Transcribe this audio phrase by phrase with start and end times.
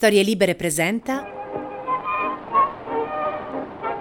[0.00, 1.26] Storie Libere presenta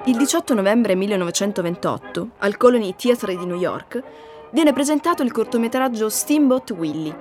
[0.06, 4.04] Il 18 novembre 1928, al Colony Theatre di New York,
[4.52, 7.18] viene presentato il cortometraggio Steamboat Willie.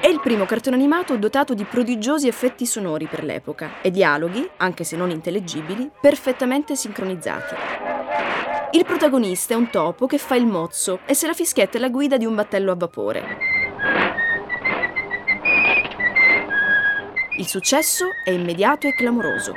[0.00, 4.82] È il primo cartone animato dotato di prodigiosi effetti sonori per l'epoca e dialoghi, anche
[4.82, 7.54] se non intellegibili, perfettamente sincronizzati.
[8.72, 11.88] Il protagonista è un topo che fa il mozzo e se la fischietta è la
[11.88, 13.49] guida di un battello a vapore.
[17.40, 19.54] Il successo è immediato e clamoroso.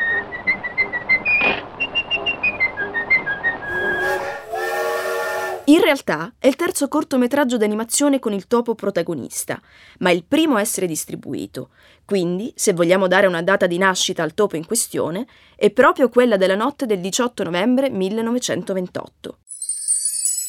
[5.66, 9.62] In realtà è il terzo cortometraggio d'animazione con il topo protagonista,
[10.00, 11.72] ma il primo a essere distribuito.
[12.06, 16.38] Quindi, se vogliamo dare una data di nascita al topo in questione, è proprio quella
[16.38, 19.40] della notte del 18 novembre 1928.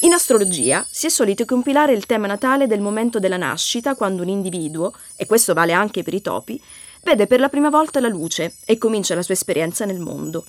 [0.02, 4.28] In astrologia si è soliti compilare il tema natale del momento della nascita quando un
[4.28, 6.62] individuo, e questo vale anche per i topi,
[7.04, 10.44] vede per la prima volta la luce e comincia la sua esperienza nel mondo.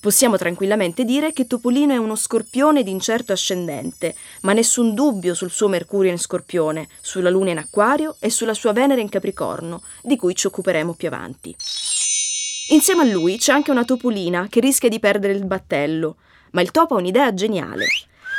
[0.00, 5.50] Possiamo tranquillamente dire che Topolino è uno scorpione di incerto ascendente, ma nessun dubbio sul
[5.50, 10.16] suo Mercurio in scorpione, sulla Luna in acquario e sulla sua Venere in Capricorno, di
[10.16, 11.54] cui ci occuperemo più avanti.
[12.70, 16.16] Insieme a lui c'è anche una topolina che rischia di perdere il battello,
[16.52, 17.86] ma il topo ha un'idea geniale.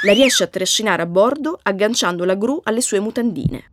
[0.03, 3.70] La riesce a trascinare a bordo agganciando la gru alle sue mutandine.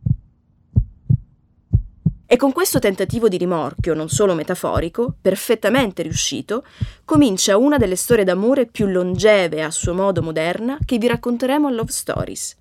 [2.31, 6.63] E con questo tentativo di rimorchio, non solo metaforico, perfettamente riuscito,
[7.03, 11.71] comincia una delle storie d'amore più longeve a suo modo moderna che vi racconteremo a
[11.71, 12.55] Love Stories.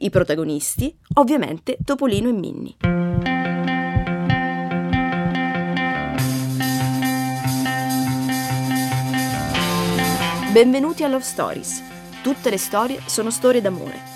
[0.00, 2.74] I protagonisti, ovviamente, Topolino e Minnie.
[10.52, 11.82] Benvenuti a Love Stories.
[12.22, 14.13] Tutte le storie sono storie d'amore.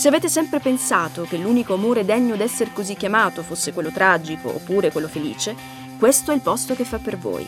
[0.00, 4.90] Se avete sempre pensato che l'unico amore degno d'essere così chiamato fosse quello tragico oppure
[4.90, 5.54] quello felice,
[5.98, 7.44] questo è il posto che fa per voi.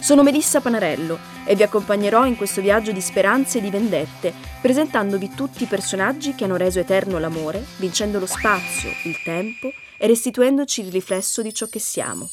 [0.00, 5.34] Sono Melissa Panarello e vi accompagnerò in questo viaggio di speranze e di vendette, presentandovi
[5.34, 10.82] tutti i personaggi che hanno reso eterno l'amore, vincendo lo spazio, il tempo e restituendoci
[10.82, 12.30] il riflesso di ciò che siamo.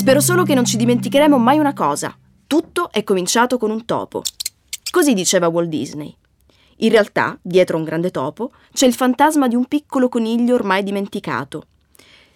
[0.00, 2.16] Spero solo che non ci dimenticheremo mai una cosa.
[2.46, 4.22] Tutto è cominciato con un topo.
[4.90, 6.16] Così diceva Walt Disney.
[6.78, 11.66] In realtà, dietro un grande topo, c'è il fantasma di un piccolo coniglio ormai dimenticato.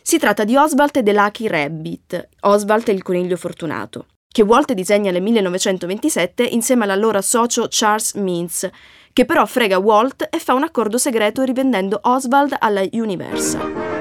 [0.02, 5.22] Si tratta di Oswald The Lucky Rabbit, Oswald il coniglio fortunato, che Walt disegna nel
[5.22, 8.68] 1927 insieme all'allora socio Charles Mintz,
[9.10, 13.93] che però frega Walt e fa un accordo segreto rivendendo Oswald alla Universal.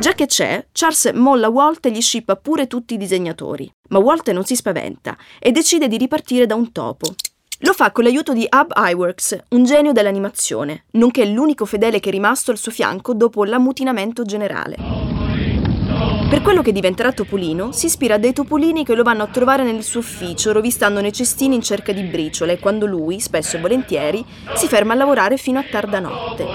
[0.00, 3.70] Già che c'è, Charles molla Walt e gli scippa pure tutti i disegnatori.
[3.90, 7.12] Ma Walt non si spaventa e decide di ripartire da un topo.
[7.58, 12.12] Lo fa con l'aiuto di Hub Iwerks, un genio dell'animazione, nonché l'unico fedele che è
[12.12, 15.29] rimasto al suo fianco dopo l'ammutinamento generale.
[16.30, 19.64] Per quello che diventerà Topolino, si ispira a dei topolini che lo vanno a trovare
[19.64, 24.24] nel suo ufficio, rovistando nei cestini in cerca di briciole, quando lui, spesso e volentieri,
[24.54, 26.46] si ferma a lavorare fino a tarda notte.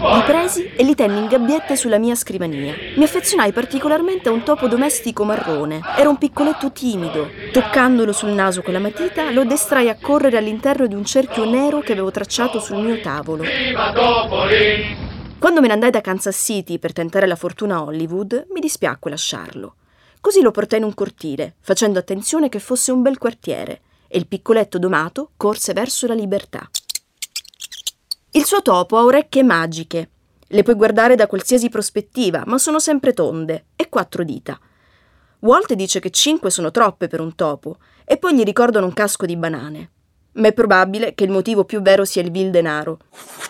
[0.00, 2.74] Li presi e li tenni in gabbiette sulla mia scrivania.
[2.96, 5.82] Mi affezionai particolarmente a un topo domestico marrone.
[5.98, 7.28] Era un piccoletto timido.
[7.52, 11.80] Toccandolo sul naso con la matita, lo destrai a correre all'interno di un cerchio nero
[11.80, 13.42] che avevo tracciato sul mio tavolo.
[13.42, 15.01] Viva Topolino!
[15.42, 19.10] Quando me ne andai da Kansas City per tentare la fortuna a Hollywood, mi dispiacque
[19.10, 19.74] lasciarlo.
[20.20, 24.28] Così lo portai in un cortile, facendo attenzione che fosse un bel quartiere, e il
[24.28, 26.70] piccoletto domato corse verso la libertà.
[28.30, 30.10] Il suo topo ha orecchie magiche.
[30.46, 34.56] Le puoi guardare da qualsiasi prospettiva, ma sono sempre tonde, e quattro dita.
[35.40, 39.26] Walt dice che cinque sono troppe per un topo, e poi gli ricordano un casco
[39.26, 39.90] di banane
[40.34, 42.98] ma è probabile che il motivo più vero sia il vil denaro.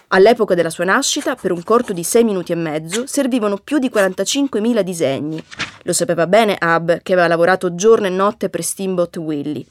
[0.09, 3.91] All'epoca della sua nascita, per un corto di sei minuti e mezzo, servivano più di
[3.93, 5.42] 45.000 disegni.
[5.84, 9.65] Lo sapeva bene Ab, che aveva lavorato giorno e notte per Steamboat Willie.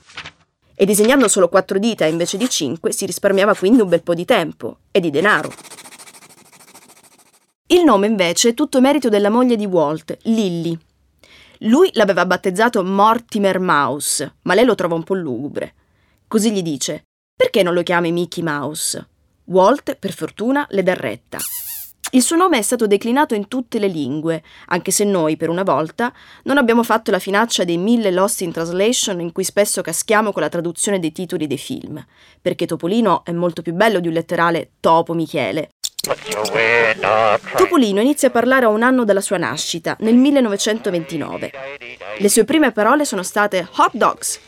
[0.73, 4.25] E disegnando solo quattro dita invece di cinque si risparmiava quindi un bel po' di
[4.25, 5.51] tempo e di denaro.
[7.67, 10.77] Il nome invece è tutto merito della moglie di Walt, Lily.
[11.59, 15.75] Lui l'aveva battezzato Mortimer Mouse, ma lei lo trova un po' lugubre.
[16.27, 17.03] Così gli dice:
[17.41, 19.03] Perché non lo chiami Mickey Mouse?
[19.45, 21.39] Walt, per fortuna, le dà retta.
[22.11, 25.63] Il suo nome è stato declinato in tutte le lingue, anche se noi, per una
[25.63, 30.31] volta, non abbiamo fatto la finaccia dei mille Lost in Translation in cui spesso caschiamo
[30.31, 32.05] con la traduzione dei titoli dei film,
[32.39, 35.69] perché Topolino è molto più bello di un letterale Topo Michele.
[37.55, 41.51] Topolino inizia a parlare a un anno dalla sua nascita, nel 1929.
[42.17, 44.39] Le sue prime parole sono state hot dogs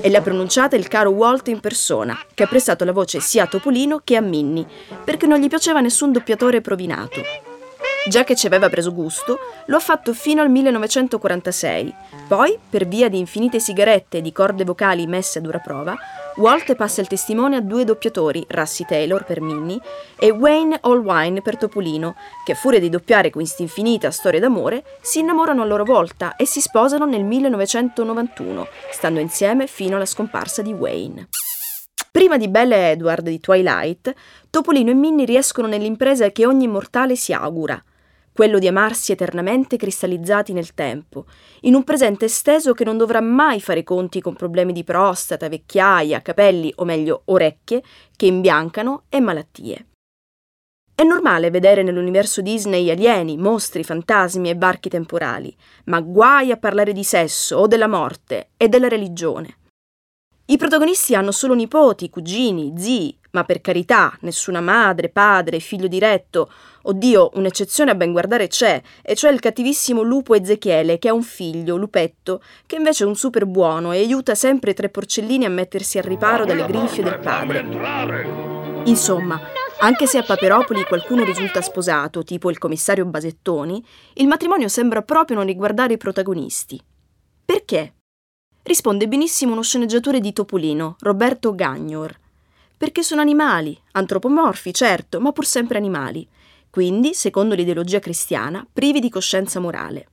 [0.00, 3.42] e le ha pronunciate il caro Walt in persona, che ha prestato la voce sia
[3.42, 4.66] a Topolino che a Minnie,
[5.04, 7.49] perché non gli piaceva nessun doppiatore provinato.
[8.08, 11.94] Già che ci aveva preso gusto, lo ha fatto fino al 1946.
[12.26, 15.94] Poi, per via di infinite sigarette e di corde vocali messe a dura prova,
[16.36, 19.78] Walt passa il testimone a due doppiatori, Rassi Taylor per Minnie
[20.18, 25.18] e Wayne Allwine per Topolino, che a furia di doppiare questa infinita storia d'amore, si
[25.18, 30.72] innamorano a loro volta e si sposano nel 1991, stando insieme fino alla scomparsa di
[30.72, 31.28] Wayne.
[32.10, 34.12] Prima di Belle e Edward di Twilight,
[34.48, 37.80] Topolino e Minnie riescono nell'impresa che ogni mortale si augura,
[38.40, 41.26] quello di amarsi eternamente cristallizzati nel tempo,
[41.64, 46.22] in un presente esteso che non dovrà mai fare conti con problemi di prostata, vecchiaia,
[46.22, 47.82] capelli o meglio orecchie
[48.16, 49.88] che imbiancano e malattie.
[50.94, 55.54] È normale vedere nell'universo Disney alieni, mostri, fantasmi e barchi temporali,
[55.84, 59.58] ma guai a parlare di sesso o della morte e della religione.
[60.46, 66.50] I protagonisti hanno solo nipoti, cugini, zii, ma per carità, nessuna madre, padre, figlio diretto.
[66.82, 71.22] Oddio, un'eccezione a ben guardare c'è, e cioè il cattivissimo lupo Ezechiele, che ha un
[71.22, 75.50] figlio, Lupetto, che invece è un super buono e aiuta sempre i tre porcellini a
[75.50, 77.66] mettersi al riparo dalle grinfie del padre.
[78.84, 79.38] Insomma,
[79.80, 83.84] anche se a Paperopoli qualcuno risulta sposato, tipo il commissario Basettoni,
[84.14, 86.80] il matrimonio sembra proprio non riguardare i protagonisti.
[87.44, 87.94] Perché?
[88.62, 92.14] Risponde benissimo uno sceneggiatore di Topolino, Roberto Gagnor.
[92.76, 96.26] Perché sono animali, antropomorfi, certo, ma pur sempre animali.
[96.70, 100.06] Quindi, secondo l'ideologia cristiana, privi di coscienza morale.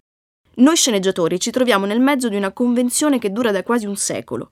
[0.55, 4.49] Noi sceneggiatori ci troviamo nel mezzo di una convenzione che dura da quasi un secolo.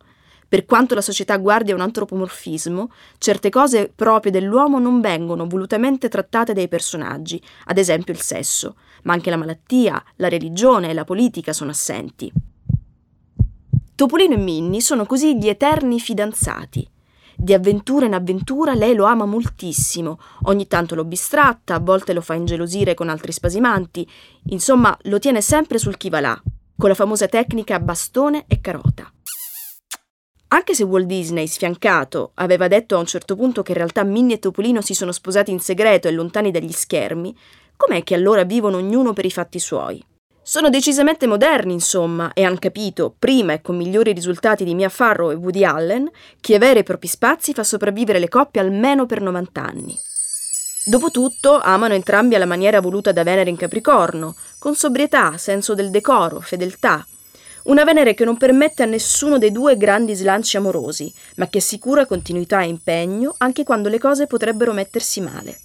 [0.47, 6.07] Per quanto la società guardi a un antropomorfismo, certe cose proprie dell'uomo non vengono volutamente
[6.07, 11.03] trattate dai personaggi, ad esempio il sesso, ma anche la malattia, la religione e la
[11.03, 12.31] politica sono assenti.
[13.95, 16.87] Topolino e Minnie sono così gli eterni fidanzati.
[17.37, 22.21] Di avventura in avventura lei lo ama moltissimo, ogni tanto lo bistratta, a volte lo
[22.21, 24.07] fa ingelosire con altri spasimanti,
[24.45, 26.41] insomma lo tiene sempre sul chi va là,
[26.77, 29.11] con la famosa tecnica bastone e carota.
[30.47, 34.35] Anche se Walt Disney, sfiancato, aveva detto a un certo punto che in realtà Minnie
[34.35, 37.35] e Topolino si sono sposati in segreto e lontani dagli schermi,
[37.75, 40.01] com'è che allora vivono ognuno per i fatti suoi?
[40.47, 45.31] Sono decisamente moderni, insomma, e han capito, prima e con migliori risultati di Mia Farrow
[45.31, 46.07] e Woody Allen,
[46.39, 49.99] che avere i propri spazi fa sopravvivere le coppie almeno per 90 anni.
[50.85, 56.39] Dopotutto, amano entrambi alla maniera voluta da Venere in Capricorno, con sobrietà, senso del decoro,
[56.41, 57.03] fedeltà.
[57.63, 62.05] Una Venere che non permette a nessuno dei due grandi slanci amorosi, ma che assicura
[62.05, 65.57] continuità e impegno anche quando le cose potrebbero mettersi male.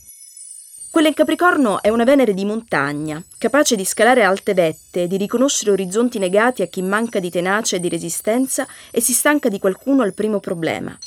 [0.92, 5.70] Quella in Capricorno è una Venere di montagna, capace di scalare alte vette, di riconoscere
[5.70, 10.02] orizzonti negati a chi manca di tenacia e di resistenza e si stanca di qualcuno
[10.02, 10.98] al primo problema.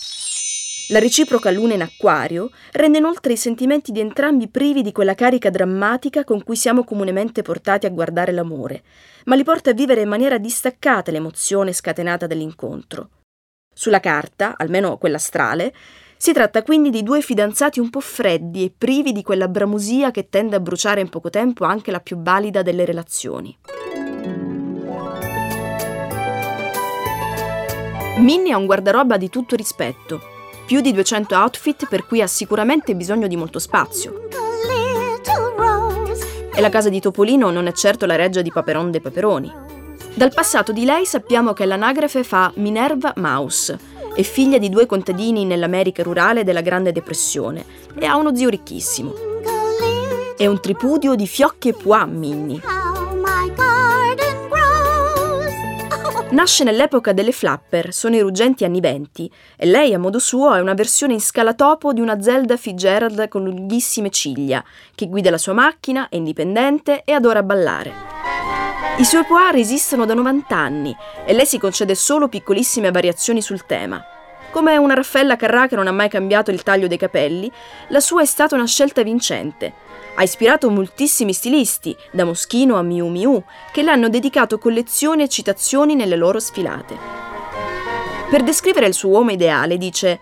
[0.88, 5.50] La reciproca luna in acquario rende inoltre i sentimenti di entrambi privi di quella carica
[5.50, 8.83] drammatica con cui siamo comunemente portati a guardare l'amore,
[9.25, 13.09] ma li porta a vivere in maniera distaccata l'emozione scatenata dall'incontro.
[13.74, 15.74] Sulla carta, almeno quella astrale,
[16.24, 20.30] si tratta quindi di due fidanzati un po' freddi e privi di quella bramosia che
[20.30, 23.54] tende a bruciare in poco tempo anche la più valida delle relazioni.
[28.20, 30.22] Minnie ha un guardaroba di tutto rispetto,
[30.66, 34.30] più di 200 outfit per cui ha sicuramente bisogno di molto spazio.
[36.56, 39.52] E la casa di Topolino non è certo la reggia di Paperon dei Paperoni.
[40.14, 45.44] Dal passato di lei sappiamo che l'anagrafe fa Minerva Mouse, è figlia di due contadini
[45.44, 47.66] nell'America rurale della Grande Depressione
[47.98, 49.14] e ha uno zio ricchissimo.
[50.38, 52.62] È un tripudio di fiocchi e pois, Minnie.
[56.30, 60.60] Nasce nell'epoca delle flapper, sono i ruggenti anni venti, e lei a modo suo è
[60.60, 64.64] una versione in scala topo di una Zelda Fitzgerald con lunghissime ciglia,
[64.96, 68.22] che guida la sua macchina, è indipendente e adora ballare.
[68.95, 70.95] I suoi pois resistono da 90 anni
[71.26, 74.06] e lei si concede solo piccolissime variazioni sul tema.
[74.52, 77.52] Come una Raffaella Carrà che non ha mai cambiato il taglio dei capelli,
[77.88, 79.73] la sua è stata una scelta vincente.
[80.14, 85.28] Ha ispirato moltissimi stilisti, da Moschino a Miu Miu, che le hanno dedicato collezioni e
[85.28, 86.95] citazioni nelle loro sfilate.
[88.30, 90.19] Per descrivere il suo uomo ideale dice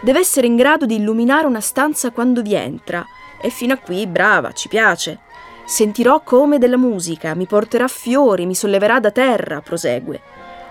[0.00, 3.04] deve essere in grado di illuminare una stanza quando vi entra.
[3.40, 5.18] E fino a qui brava, ci piace.
[5.66, 10.20] Sentirò come della musica, mi porterà fiori, mi solleverà da terra, prosegue.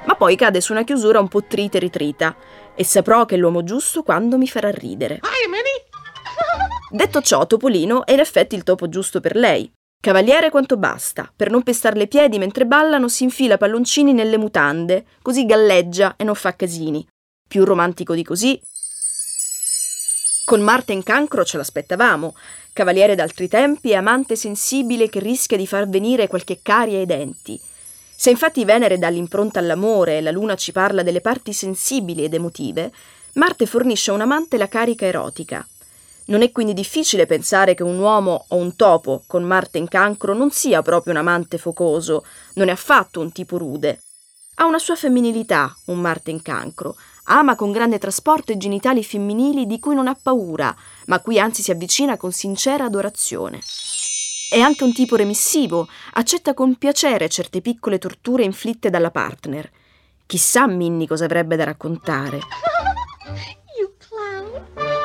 [0.05, 2.35] Ma poi cade su una chiusura un po' trita e ritrita,
[2.75, 5.19] e saprò che è l'uomo giusto quando mi farà ridere.
[6.91, 9.71] Detto ciò, Topolino è in effetti il topo giusto per lei.
[9.99, 15.05] Cavaliere quanto basta, per non pestarle i piedi mentre ballano si infila palloncini nelle mutande,
[15.21, 17.07] così galleggia e non fa casini.
[17.47, 18.59] Più romantico di così.
[20.45, 22.35] Con Marte in cancro ce l'aspettavamo,
[22.73, 27.57] cavaliere d'altri tempi e amante sensibile che rischia di far venire qualche carie ai denti.
[28.13, 32.33] Se infatti Venere dà l'impronta all'amore e la Luna ci parla delle parti sensibili ed
[32.33, 32.91] emotive,
[33.33, 35.65] Marte fornisce a un amante la carica erotica.
[36.25, 40.33] Non è quindi difficile pensare che un uomo o un topo con Marte in cancro
[40.33, 44.01] non sia proprio un amante focoso, non è affatto un tipo rude.
[44.55, 46.97] Ha una sua femminilità, un Marte in cancro.
[47.25, 50.75] Ama con grande trasporto i genitali femminili di cui non ha paura,
[51.05, 53.61] ma a cui anzi si avvicina con sincera adorazione.
[54.49, 59.71] È anche un tipo remissivo, accetta con piacere certe piccole torture inflitte dalla partner.
[60.25, 62.39] Chissà Minnie cosa avrebbe da raccontare.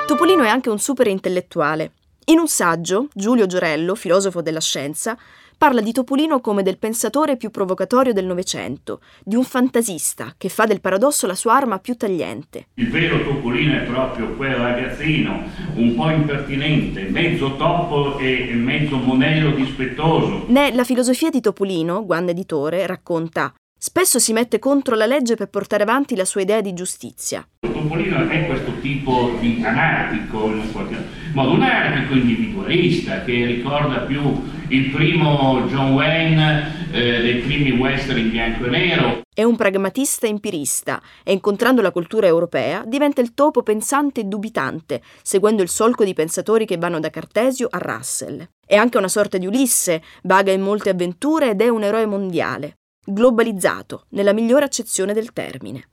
[0.07, 1.93] Topolino è anche un super intellettuale.
[2.27, 5.17] In un saggio, Giulio Giorello, filosofo della scienza,
[5.59, 10.67] parla di Topolino come del pensatore più provocatorio del Novecento, di un fantasista che fa
[10.67, 12.69] del paradosso la sua arma più tagliente.
[12.75, 15.43] Il vero Topolino è proprio quel ragazzino,
[15.75, 20.45] un po' impertinente, mezzo topo e mezzo monello dispettoso.
[20.47, 25.51] Né la filosofia di Topolino, Guan Editore, racconta Spesso si mette contro la legge per
[25.51, 27.47] portare avanti la sua idea di giustizia.
[27.61, 30.97] Topolino è questo tipo di anarchico, in qualche
[31.33, 34.21] modo, un anarchico individualista che ricorda più
[34.69, 39.21] il primo John Wayne eh, dei primi western in bianco e nero.
[39.33, 45.03] È un pragmatista empirista e incontrando la cultura europea diventa il topo pensante e dubitante,
[45.23, 48.47] seguendo il solco di pensatori che vanno da Cartesio a Russell.
[48.67, 52.79] È anche una sorta di Ulisse, vaga in molte avventure ed è un eroe mondiale
[53.11, 55.91] globalizzato, nella migliore accezione del termine.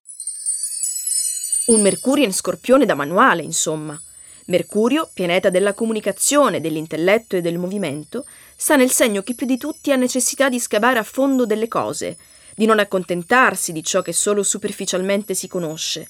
[1.68, 4.00] Un Mercurio in scorpione da manuale, insomma.
[4.48, 8.26] Mercurio, pianeta della comunicazione, dell'intelletto e del movimento,
[8.56, 12.18] sta nel segno che più di tutti ha necessità di scavare a fondo delle cose,
[12.56, 16.08] di non accontentarsi di ciò che solo superficialmente si conosce,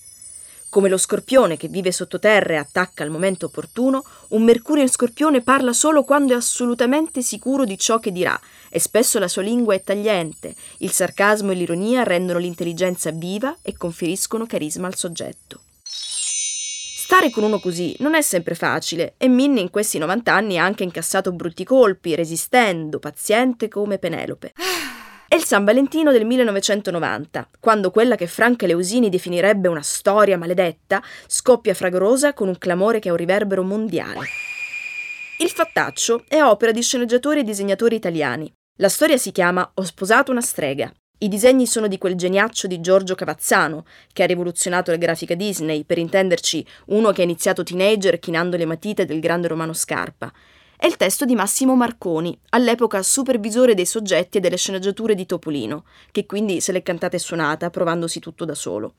[0.76, 5.42] come lo scorpione che vive sottoterra e attacca al momento opportuno, un Mercurio in scorpione
[5.42, 8.38] parla solo quando è assolutamente sicuro di ciò che dirà,
[8.70, 13.78] e spesso la sua lingua è tagliente, il sarcasmo e l'ironia rendono l'intelligenza viva e
[13.78, 15.62] conferiscono carisma al soggetto.
[17.06, 20.64] Stare con uno così non è sempre facile e Minnie in questi 90 anni ha
[20.64, 24.54] anche incassato brutti colpi, resistendo, paziente come Penelope.
[25.28, 31.00] È il San Valentino del 1990, quando quella che Franca Leusini definirebbe una storia maledetta
[31.28, 34.22] scoppia fragorosa con un clamore che ha un riverbero mondiale.
[35.38, 38.52] Il fattaccio è opera di sceneggiatori e disegnatori italiani.
[38.80, 40.92] La storia si chiama Ho sposato una strega.
[41.18, 45.86] I disegni sono di quel geniaccio di Giorgio Cavazzano, che ha rivoluzionato la grafica Disney,
[45.86, 50.32] per intenderci uno che ha iniziato teenager chinando le matite del grande romano Scarpa,
[50.78, 55.86] è il testo di Massimo Marconi, all'epoca supervisore dei soggetti e delle sceneggiature di Topolino,
[56.12, 58.96] che quindi se l'è cantata e suonata, provandosi tutto da solo.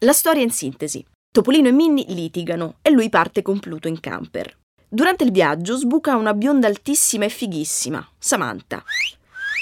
[0.00, 1.02] La storia in sintesi.
[1.32, 4.54] Topolino e Minnie litigano e lui parte con Pluto in camper.
[4.86, 8.84] Durante il viaggio sbuca una bionda altissima e fighissima, Samantha.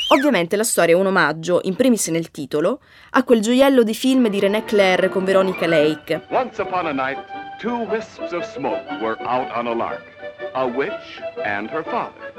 [0.09, 2.81] Ovviamente la storia è un omaggio, in primis nel titolo,
[3.11, 6.27] a quel gioiello di film di René Clair con Veronica Lake.
[6.29, 7.19] Once upon a night,
[7.59, 10.13] two wisps of smoke were out on a lark
[10.55, 12.33] a witch and her father.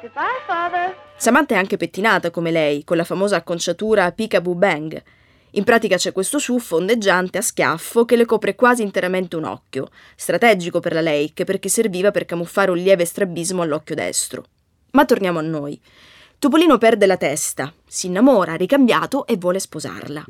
[0.00, 0.94] Goodbye, father.
[1.16, 5.02] Samantha è anche pettinata come lei, con la famosa acconciatura Peekaboo Bang.
[5.52, 9.88] In pratica c'è questo ciuffo ondeggiante a schiaffo che le copre quasi interamente un occhio,
[10.14, 14.44] strategico per la Lake perché serviva per camuffare un lieve strabismo all'occhio destro.
[14.92, 15.80] Ma torniamo a noi.
[16.38, 20.22] Topolino perde la testa, si innamora, ricambiato e vuole sposarla.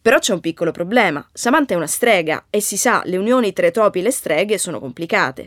[0.00, 1.26] Però c'è un piccolo problema.
[1.32, 4.58] Samantha è una strega e si sa, le unioni tra i topi e le streghe
[4.58, 5.44] sono complicate.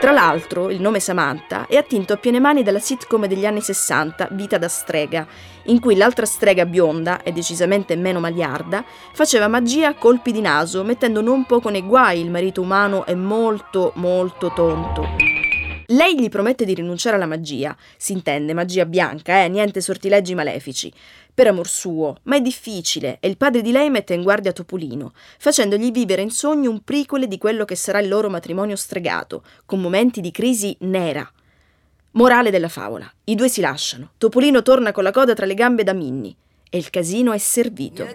[0.00, 4.28] Tra l'altro, il nome Samantha è attinto a piene mani dalla sitcom degli anni 60,
[4.32, 5.26] Vita da strega,
[5.64, 10.82] in cui l'altra strega bionda, e decisamente meno magliarda, faceva magia a colpi di naso,
[10.82, 15.37] mettendo non poco nei guai il marito umano e molto, molto tonto.
[15.90, 20.92] Lei gli promette di rinunciare alla magia, si intende magia bianca, eh, niente sortileggi malefici,
[21.32, 25.14] per amor suo, ma è difficile e il padre di lei mette in guardia Topolino,
[25.38, 29.80] facendogli vivere in sogno un prequel di quello che sarà il loro matrimonio stregato, con
[29.80, 31.26] momenti di crisi nera.
[32.10, 33.10] Morale della favola.
[33.24, 34.10] I due si lasciano.
[34.18, 36.34] Topolino torna con la coda tra le gambe da Minnie.
[36.68, 38.06] E il casino è servito.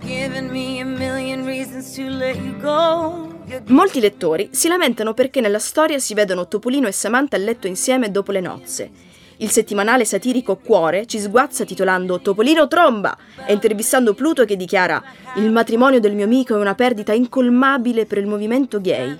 [3.68, 8.10] Molti lettori si lamentano perché nella storia si vedono Topolino e Samantha a letto insieme
[8.10, 8.90] dopo le nozze
[9.38, 15.04] Il settimanale satirico Cuore ci sguazza titolando Topolino tromba e intervistando Pluto che dichiara
[15.36, 19.18] Il matrimonio del mio amico è una perdita incolmabile per il movimento gay.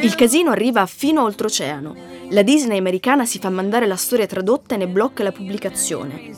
[0.00, 1.94] Il casino arriva fino oltreoceano.
[2.30, 6.30] La Disney americana si fa mandare la storia tradotta e ne blocca la pubblicazione.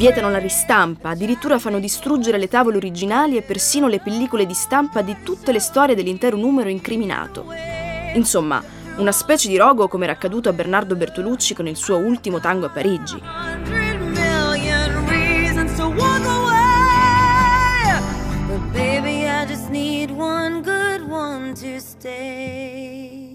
[0.00, 5.02] Vietano la ristampa, addirittura fanno distruggere le tavole originali e persino le pellicole di stampa
[5.02, 7.44] di tutte le storie dell'intero numero incriminato.
[8.14, 8.64] Insomma,
[8.96, 12.64] una specie di rogo come era accaduto a Bernardo Bertolucci con il suo ultimo tango
[12.64, 13.20] a Parigi.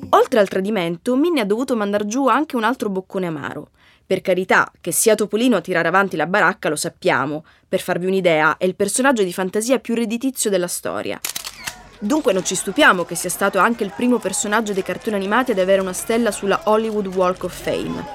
[0.09, 3.69] Oltre al tradimento, Minnie ha dovuto mandar giù anche un altro boccone amaro.
[4.07, 7.43] Per carità, che sia Topolino a tirare avanti la baracca lo sappiamo.
[7.67, 11.19] Per farvi un'idea, è il personaggio di fantasia più redditizio della storia.
[11.97, 15.59] Dunque non ci stupiamo che sia stato anche il primo personaggio dei cartoni animati ad
[15.59, 18.05] avere una stella sulla Hollywood Walk of Fame.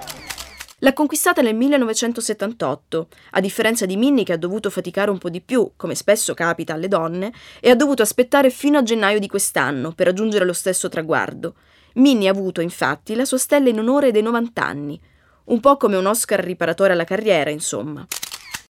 [0.78, 5.40] L'ha conquistata nel 1978, a differenza di Minnie che ha dovuto faticare un po' di
[5.40, 9.90] più, come spesso capita alle donne, e ha dovuto aspettare fino a gennaio di quest'anno
[9.90, 11.54] per raggiungere lo stesso traguardo.
[11.94, 15.00] Minnie ha avuto, infatti, la sua stella in onore dei 90 anni,
[15.50, 18.06] un po' come un Oscar riparatore alla carriera, insomma.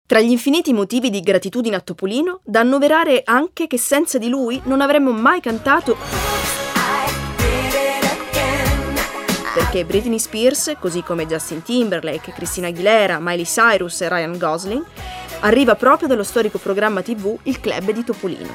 [0.06, 4.61] Tra gli infiniti motivi di gratitudine a Topolino, da annoverare anche che senza di lui
[4.64, 5.97] non avremmo mai cantato
[9.56, 14.85] perché Britney Spears, così come Justin Timberlake, Christina Aguilera, Miley Cyrus e Ryan Gosling,
[15.40, 18.54] arriva proprio dallo storico programma TV Il Club di Topolino.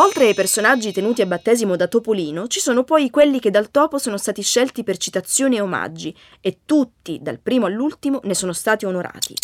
[0.00, 3.98] Oltre ai personaggi tenuti a battesimo da Topolino, ci sono poi quelli che dal topo
[3.98, 8.86] sono stati scelti per citazioni e omaggi, e tutti, dal primo all'ultimo, ne sono stati
[8.86, 9.34] onorati.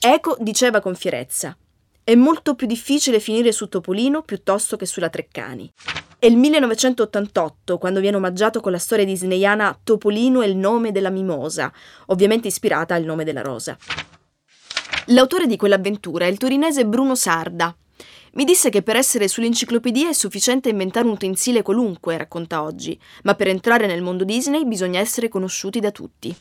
[0.00, 1.54] Eco diceva con fierezza:
[2.02, 5.70] È molto più difficile finire su Topolino piuttosto che sulla Treccani.
[6.18, 11.10] È il 1988 quando viene omaggiato con la storia disneyana Topolino è il nome della
[11.10, 11.70] mimosa,
[12.06, 13.76] ovviamente ispirata al nome della rosa.
[15.08, 17.76] L'autore di quell'avventura è il torinese Bruno Sarda,
[18.32, 23.34] mi disse che per essere sull'enciclopedia è sufficiente inventare un utensile qualunque, racconta oggi, ma
[23.34, 26.36] per entrare nel mondo Disney bisogna essere conosciuti da tutti.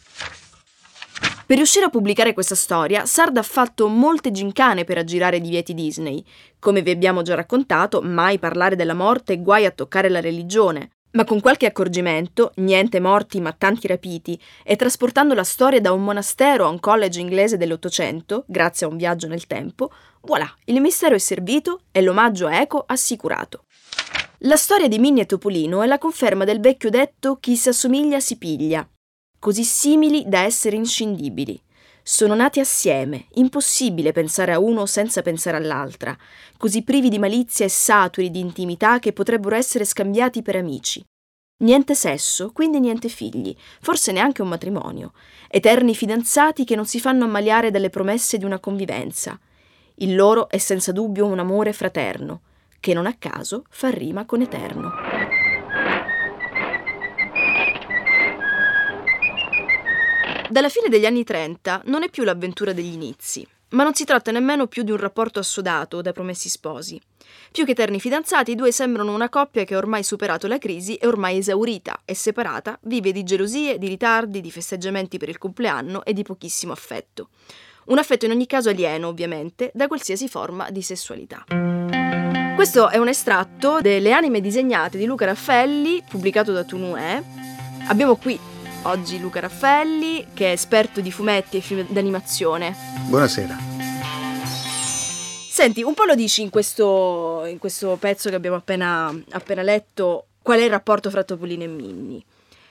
[1.47, 5.73] Per riuscire a pubblicare questa storia, Sard ha fatto molte gincane per aggirare i divieti
[5.73, 6.21] Disney.
[6.59, 10.89] Come vi abbiamo già raccontato, mai parlare della morte guai a toccare la religione.
[11.11, 16.03] Ma con qualche accorgimento, niente morti ma tanti rapiti, e trasportando la storia da un
[16.03, 19.89] monastero a un college inglese dell'Ottocento, grazie a un viaggio nel tempo,
[20.27, 23.63] voilà, il mistero è servito e l'omaggio a Eco assicurato.
[24.39, 28.19] La storia di Minnie e Topolino è la conferma del vecchio detto chi si assomiglia
[28.19, 28.85] si piglia,
[29.39, 31.59] così simili da essere inscindibili.
[32.03, 36.15] Sono nati assieme, impossibile pensare a uno senza pensare all'altra,
[36.57, 41.01] così privi di malizia e saturi di intimità che potrebbero essere scambiati per amici.
[41.63, 45.13] Niente sesso, quindi niente figli, forse neanche un matrimonio.
[45.47, 49.39] Eterni fidanzati che non si fanno ammaliare dalle promesse di una convivenza.
[49.99, 52.41] Il loro è senza dubbio un amore fraterno,
[52.79, 54.91] che non a caso fa rima con eterno.
[60.51, 64.29] Dalla fine degli anni 30 non è più l'avventura degli inizi, ma non si tratta
[64.29, 67.01] nemmeno più di un rapporto assodato da promessi sposi.
[67.51, 70.93] Più che eterni fidanzati, i due sembrano una coppia che ha ormai superato la crisi
[70.93, 76.05] e ormai esaurita e separata, vive di gelosie, di ritardi, di festeggiamenti per il compleanno
[76.05, 77.29] e di pochissimo affetto.
[77.87, 81.45] Un affetto in ogni caso alieno, ovviamente, da qualsiasi forma di sessualità.
[82.53, 87.23] Questo è un estratto delle anime disegnate di Luca Raffelli, pubblicato da Tunue.
[87.87, 88.37] Abbiamo qui
[88.83, 92.75] Oggi Luca Raffelli, che è esperto di fumetti e film d'animazione.
[93.07, 93.57] Buonasera.
[95.49, 100.25] Senti, un po' lo dici in questo, in questo pezzo che abbiamo appena, appena letto,
[100.41, 102.21] qual è il rapporto fra Topolino e Minnie.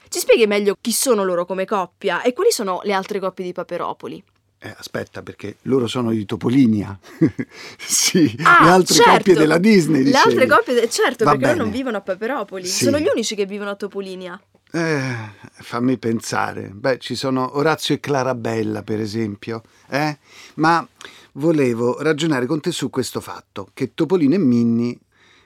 [0.09, 3.51] Ci spieghi meglio chi sono loro come coppia e quali sono le altre coppie di
[3.51, 4.23] Paperopoli?
[4.59, 6.97] Eh, aspetta, perché loro sono di Topolinia.
[7.77, 9.11] sì, ah, le altre certo.
[9.11, 10.03] coppie della Disney.
[10.03, 11.57] Le altre coppie, certo, Va perché bene.
[11.57, 12.65] loro non vivono a Paperopoli.
[12.65, 12.85] Sì.
[12.85, 14.41] Sono gli unici che vivono a Topolinia.
[14.71, 15.01] Eh,
[15.39, 16.69] fammi pensare.
[16.73, 19.61] Beh, ci sono Orazio e Clarabella, per esempio.
[19.89, 20.17] Eh?
[20.55, 20.85] Ma
[21.33, 24.97] volevo ragionare con te su questo fatto, che Topolino e Minnie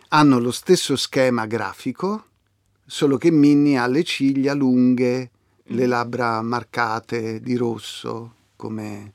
[0.10, 2.26] hanno lo stesso schema grafico,
[2.86, 5.32] solo che Minnie ha le ciglia lunghe,
[5.64, 9.14] le labbra marcate di rosso, come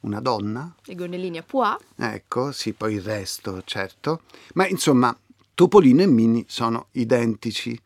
[0.00, 0.74] una donna.
[0.86, 1.76] I gonnellini a pois.
[1.94, 4.22] Ecco, sì, poi il resto, certo.
[4.54, 5.16] Ma insomma,
[5.54, 7.80] Topolino e Minnie sono identici.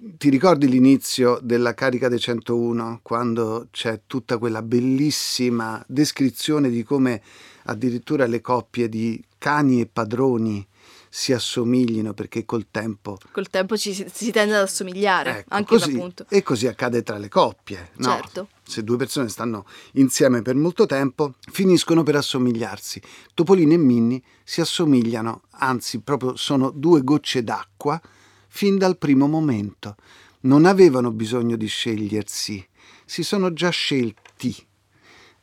[0.00, 7.22] Ti ricordi l'inizio della carica dei 101, quando c'è tutta quella bellissima descrizione di come
[7.64, 10.66] addirittura le coppie di cani e padroni
[11.10, 13.18] si assomiglino perché col tempo...
[13.32, 16.26] Col tempo ci si, si tende ad assomigliare, Ecco, anche così- appunto.
[16.28, 17.90] E così accade tra le coppie.
[17.96, 18.10] no?
[18.10, 18.48] Certo.
[18.62, 23.00] Se due persone stanno insieme per molto tempo, finiscono per assomigliarsi.
[23.34, 28.00] Topolino e Minnie si assomigliano, anzi proprio sono due gocce d'acqua
[28.48, 29.96] fin dal primo momento.
[30.40, 32.64] Non avevano bisogno di scegliersi,
[33.06, 34.54] si sono già scelti.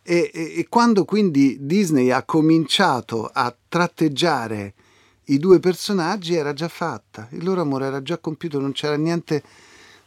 [0.07, 4.75] E, e- e quando quindi Disney ha cominciato a tratteggiare
[5.25, 9.43] i due personaggi era già fatta, il loro amore era già compiuto, non c'era niente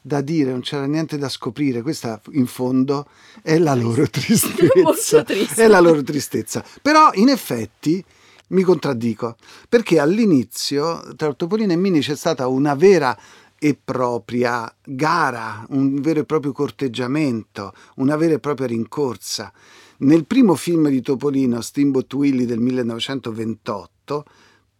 [0.01, 1.83] da dire, non c'era niente da scoprire.
[1.83, 3.07] Questa in fondo
[3.43, 5.23] è la loro tristezza.
[5.23, 5.65] triste.
[5.65, 6.65] È la loro tristezza.
[6.81, 8.05] Però in effetti
[8.49, 9.37] mi contraddico,
[9.69, 13.17] perché all'inizio tra Topolino e Mini c'è stata una vera
[13.59, 19.53] e propria gara, un vero e proprio corteggiamento, una vera e propria rincorsa.
[19.99, 24.25] Nel primo film di Topolino, Steamboat Willie del 1928,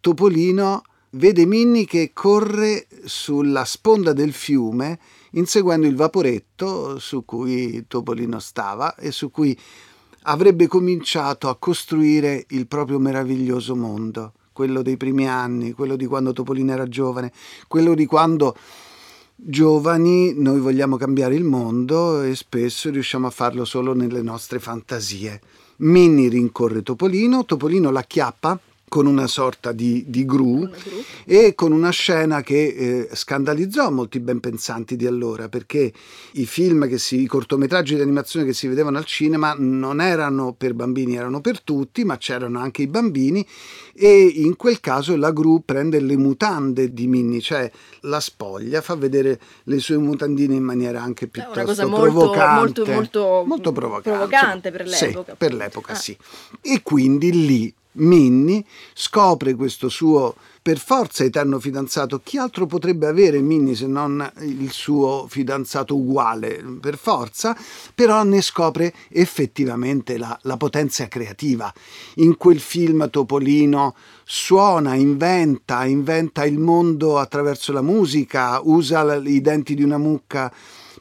[0.01, 0.81] Topolino
[1.11, 4.99] vede Minnie che corre sulla sponda del fiume
[5.31, 9.57] inseguendo il vaporetto su cui Topolino stava e su cui
[10.23, 16.33] avrebbe cominciato a costruire il proprio meraviglioso mondo, quello dei primi anni, quello di quando
[16.33, 17.31] Topolino era giovane,
[17.67, 18.55] quello di quando
[19.35, 25.41] giovani noi vogliamo cambiare il mondo e spesso riusciamo a farlo solo nelle nostre fantasie.
[25.77, 28.59] Minnie rincorre Topolino, Topolino la chiappa
[28.89, 30.69] con una sorta di, di gru gru.
[31.25, 35.93] e con una scena che eh, scandalizzò molti ben pensanti di allora perché
[36.33, 40.53] i film che si, i cortometraggi di animazione che si vedevano al cinema non erano
[40.53, 43.45] per bambini, erano per tutti, ma c'erano anche i bambini
[43.93, 47.69] e in quel caso la gru prende le mutande di Minnie, cioè
[48.01, 52.11] la spoglia, fa vedere le sue mutandine in maniera anche È piuttosto una cosa molto,
[52.11, 52.55] provocante.
[52.59, 55.35] molto, molto, molto provocante, provocante per Sì, l'epoca.
[55.35, 56.17] per l'epoca, sì.
[56.61, 62.19] E quindi lì Minnie scopre questo suo per forza eterno fidanzato.
[62.23, 66.63] Chi altro potrebbe avere Minnie se non il suo fidanzato uguale?
[66.79, 67.57] Per forza,
[67.95, 71.73] però ne scopre effettivamente la, la potenza creativa.
[72.15, 79.75] In quel film Topolino suona, inventa, inventa il mondo attraverso la musica, usa i denti
[79.75, 80.53] di una mucca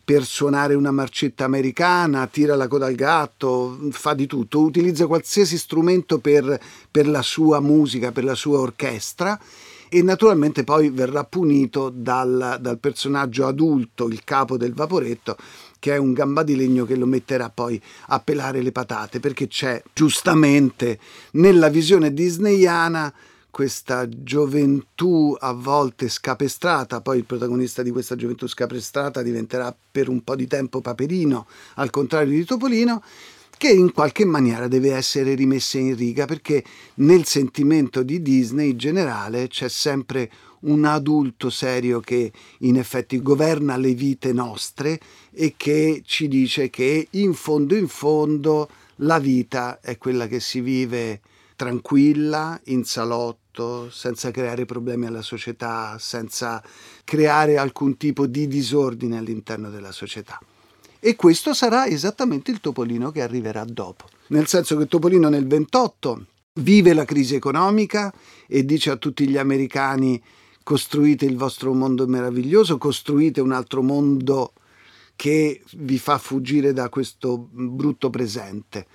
[0.09, 5.59] per suonare una marcetta americana, tira la coda al gatto, fa di tutto, utilizza qualsiasi
[5.59, 6.59] strumento per,
[6.91, 9.39] per la sua musica, per la sua orchestra
[9.91, 15.37] e naturalmente poi verrà punito dal, dal personaggio adulto, il capo del vaporetto,
[15.79, 19.47] che è un gamba di legno che lo metterà poi a pelare le patate, perché
[19.47, 20.99] c'è giustamente
[21.33, 23.13] nella visione disneyana
[23.51, 30.23] questa gioventù a volte scapestrata, poi il protagonista di questa gioventù scapestrata diventerà per un
[30.23, 33.03] po' di tempo Paperino, al contrario di Topolino,
[33.59, 36.63] che in qualche maniera deve essere rimessa in riga perché
[36.97, 40.31] nel sentimento di Disney in generale c'è sempre
[40.61, 45.01] un adulto serio che in effetti governa le vite nostre
[45.33, 48.69] e che ci dice che in fondo in fondo
[49.03, 51.21] la vita è quella che si vive
[51.59, 56.63] tranquilla, in salotto, senza creare problemi alla società, senza
[57.03, 60.39] creare alcun tipo di disordine all'interno della società.
[61.01, 64.05] E questo sarà esattamente il Topolino che arriverà dopo.
[64.29, 66.27] Nel senso che Topolino nel 28
[66.61, 68.15] vive la crisi economica
[68.47, 70.23] e dice a tutti gli americani
[70.63, 74.53] costruite il vostro mondo meraviglioso, costruite un altro mondo
[75.17, 78.87] che vi fa fuggire da questo brutto presente.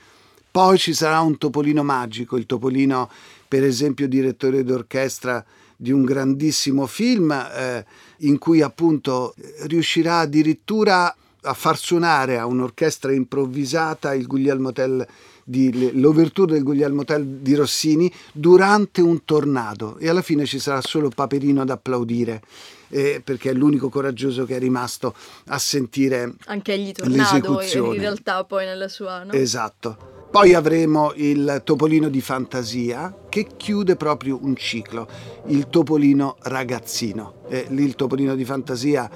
[0.54, 3.10] Poi ci sarà un topolino magico, il topolino
[3.48, 5.44] per esempio direttore d'orchestra
[5.76, 7.84] di un grandissimo film eh,
[8.18, 11.12] in cui appunto riuscirà addirittura
[11.42, 15.04] a far suonare a un'orchestra improvvisata il Guglielmo Tell
[15.44, 20.82] di, l'ouverture del Guglielmo Tell di Rossini durante un tornado e alla fine ci sarà
[20.82, 22.44] solo Paperino ad applaudire
[22.90, 25.16] eh, perché è l'unico coraggioso che è rimasto
[25.48, 27.96] a sentire Anche egli tornato L'esecuzione.
[27.96, 29.24] in realtà poi nella sua...
[29.24, 29.32] No?
[29.32, 30.22] Esatto.
[30.34, 35.08] Poi avremo il topolino di fantasia che chiude proprio un ciclo,
[35.50, 37.34] il topolino ragazzino.
[37.50, 39.08] Eh, lì il topolino di fantasia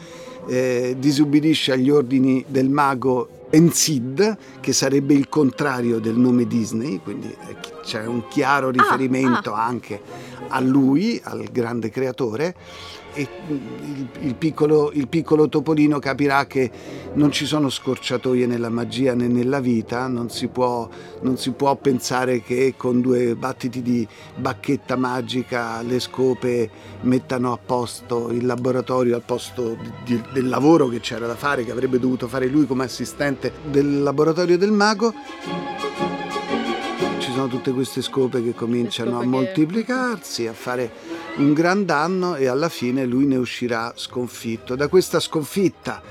[0.47, 7.29] eh, disubbidisce agli ordini del mago Ensid, che sarebbe il contrario del nome Disney, quindi
[7.29, 9.99] eh, c'è un chiaro riferimento anche
[10.49, 12.53] a lui, al grande creatore
[13.17, 16.69] e il, il piccolo, il piccolo topolino capirà che
[17.13, 20.87] non ci sono scorciatoie nella magia né nella vita, non si può,
[21.21, 26.69] non si può pensare che con due battiti di bacchetta magica le scope
[27.01, 29.75] mettano a posto il laboratorio al posto
[30.05, 34.03] di- del lavoro che c'era da fare, che avrebbe dovuto fare lui come assistente del
[34.03, 35.11] laboratorio del mago.
[37.17, 40.91] Ci sono tutte queste scope che cominciano scope a che- moltiplicarsi, a fare
[41.37, 44.75] un gran danno e alla fine lui ne uscirà sconfitto.
[44.75, 46.01] Da questa sconfitta,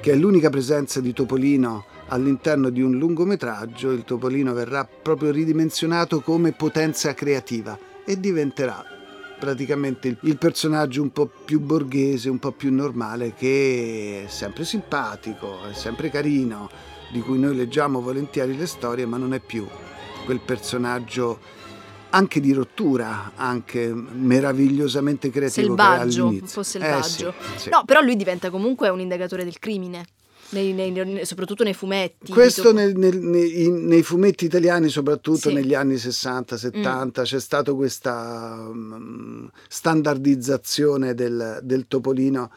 [0.00, 6.20] che è l'unica presenza di Topolino all'interno di un lungometraggio, il Topolino verrà proprio ridimensionato
[6.20, 8.82] come potenza creativa e diventerà
[9.38, 15.66] praticamente il, personaggio un po' più borghese, un po' più normale, che è sempre simpatico,
[15.68, 16.70] è sempre carino,
[17.12, 19.66] di cui noi leggiamo volentieri le storie, ma non è più
[20.24, 21.38] quel personaggio
[22.10, 27.28] anche di rottura, anche meravigliosamente creativo selvaggio, un po' selvaggio.
[27.28, 27.68] Eh, sì, sì.
[27.70, 30.04] No, però lui diventa comunque un indagatore del crimine.
[30.52, 32.32] Nei, nei, soprattutto nei fumetti.
[32.32, 35.52] Questo nel, nel, nei, nei, fumetti italiani, soprattutto sì.
[35.52, 37.22] negli anni 60-70, mm.
[37.22, 42.50] c'è stata questa um, standardizzazione del, del, topolino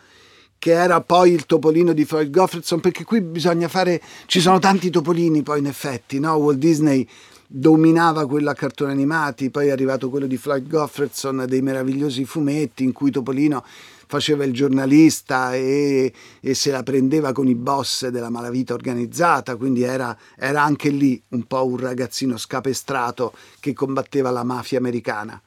[0.58, 4.90] che era poi il topolino di Floyd Goffredson, perché qui bisogna fare, ci sono tanti
[4.90, 6.34] topolini poi in effetti, no?
[6.36, 7.08] Walt Disney
[7.56, 12.84] dominava quello a cartoni animati, poi è arrivato quello di Floyd Goffredson, dei meravigliosi fumetti
[12.84, 13.64] in cui Topolino
[14.08, 19.84] faceva il giornalista e, e, se la prendeva con i boss della malavita organizzata, quindi
[19.84, 25.40] era, era anche lì un po' un ragazzino scapestrato che combatteva la mafia americana.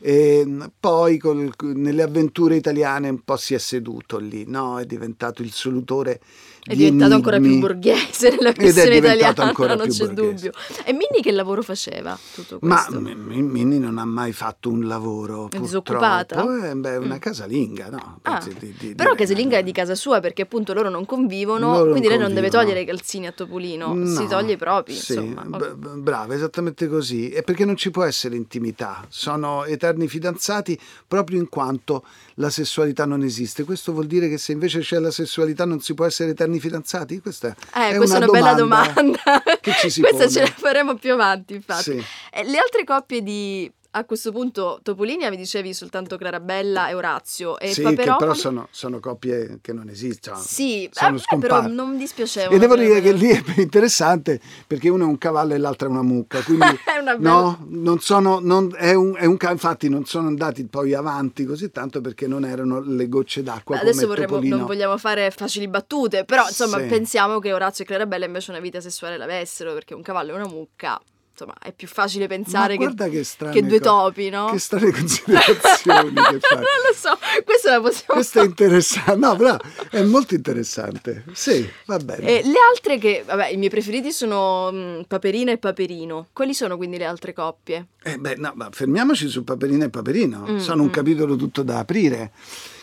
[0.00, 0.44] E
[0.80, 4.80] poi col, nelle avventure italiane un po' si è seduto lì, no?
[4.80, 6.20] È diventato il solutore
[6.64, 10.50] è diventato ancora più borghese nella versione italiana, ancora non c'è borghese.
[10.50, 10.52] dubbio.
[10.84, 13.00] E Minnie che lavoro faceva tutto questo?
[13.00, 16.70] Ma Minnie non ha mai fatto un lavoro, è disoccupata?
[16.70, 17.18] È beh, una mm.
[17.18, 18.18] casalinga, no?
[18.22, 21.72] Ah, di, di, però di casalinga è di casa sua perché appunto loro non convivono,
[21.72, 24.56] loro quindi non lei non deve togliere i calzini a Topolino, no, si toglie i
[24.56, 25.42] propri, sì, insomma.
[25.42, 27.30] B- brava, esattamente così.
[27.30, 33.04] È perché non ci può essere intimità, sono eterni fidanzati proprio in quanto la sessualità
[33.04, 33.64] non esiste.
[33.64, 36.60] Questo vuol dire che se invece c'è la sessualità non si può essere eterni anni
[36.60, 37.20] fidanzati?
[37.20, 39.42] Questa, eh, è, questa una è una bella domanda.
[39.60, 40.30] Che ci si questa pone.
[40.30, 41.82] ce la faremo più avanti, infatti.
[41.82, 42.04] Sì.
[42.32, 47.58] Eh, le altre coppie di a questo punto Topolinia mi dicevi soltanto Clarabella e Orazio
[47.58, 50.38] e sì, che però sono, sono, coppie che non esistono.
[50.38, 54.88] Sì, sono eh, però non mi dispiaceva e devo dire che lì è interessante perché
[54.88, 57.30] uno è un cavallo e l'altro è una mucca quindi è una bella...
[57.30, 61.70] no, non sono non, è un, è un, infatti non sono andati poi avanti così
[61.70, 66.46] tanto perché non erano le gocce d'acqua adesso vorremmo, non vogliamo fare facili battute però
[66.46, 66.86] insomma sì.
[66.86, 70.48] pensiamo che Orazio e Clarabella invece una vita sessuale l'avessero perché un cavallo e una
[70.48, 70.98] mucca
[71.32, 74.50] insomma è più facile pensare che, che, che, due topi, no?
[74.50, 76.56] Che strane considerazioni che fai.
[76.56, 79.56] non lo so, questo la possiamo Questo è interessante, no, però
[79.90, 81.24] è molto interessante.
[81.32, 82.26] Sì, va bene.
[82.26, 86.28] E le altre che, vabbè, i miei preferiti sono mh, mm, Paperina e Paperino.
[86.32, 87.86] Quali sono quindi le altre coppie?
[88.02, 90.46] Eh beh, no, ma fermiamoci su Paperina e Paperino.
[90.48, 90.92] Mm, sono un mm.
[90.92, 92.32] capitolo tutto da aprire.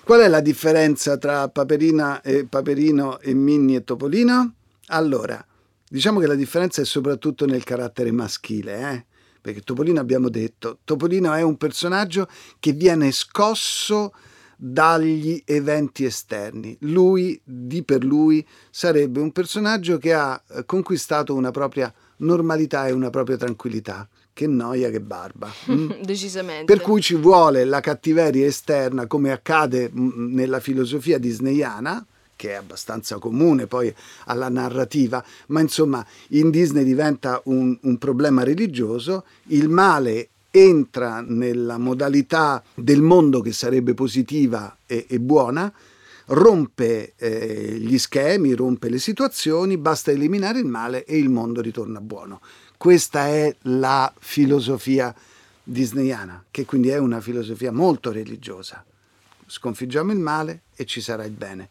[0.04, 4.54] Qual è la differenza tra Paperina e Paperino e Minni e Topolino?
[4.88, 5.46] Allora,
[5.92, 9.06] Diciamo che la differenza è soprattutto nel carattere maschile, eh?
[9.42, 12.28] perché Topolino abbiamo detto, Topolino è un personaggio
[12.60, 14.14] che viene scosso
[14.56, 16.78] dagli eventi esterni.
[16.82, 22.92] Lui, di per lui, sarebbe un personaggio che ha eh, conquistato una propria normalità e
[22.92, 24.08] una propria tranquillità.
[24.32, 25.50] Che noia, che barba.
[25.72, 26.02] Mm?
[26.04, 26.72] Decisamente.
[26.72, 32.06] Per cui ci vuole la cattiveria esterna, come accade mm, nella filosofia disneyana,
[32.40, 33.94] che è abbastanza comune poi
[34.28, 41.78] alla narrativa, ma insomma in Disney diventa un, un problema religioso, il male entra nella
[41.78, 45.70] modalità del mondo che sarebbe positiva e, e buona,
[46.28, 52.00] rompe eh, gli schemi, rompe le situazioni, basta eliminare il male e il mondo ritorna
[52.00, 52.40] buono.
[52.78, 55.14] Questa è la filosofia
[55.62, 58.82] disneyana, che quindi è una filosofia molto religiosa
[59.50, 61.70] sconfiggiamo il male e ci sarà il bene.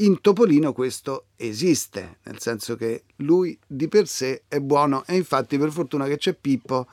[0.00, 5.58] In Topolino questo esiste, nel senso che lui di per sé è buono e infatti
[5.58, 6.86] per fortuna che c'è Pippo